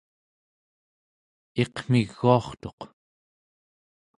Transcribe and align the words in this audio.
iqmiguartuq 1.63 2.79